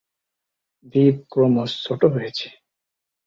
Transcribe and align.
দ্বীপ 0.85 1.15
ক্রমশ 1.31 1.71
ছোট 1.85 2.01
হয়েছে। 2.05 2.47